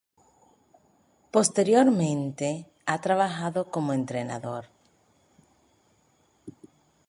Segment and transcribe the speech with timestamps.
[1.29, 4.65] Posteriormente, ha trabajado como entrenador.